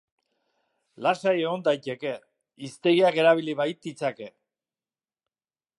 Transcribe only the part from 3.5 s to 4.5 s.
baititzake.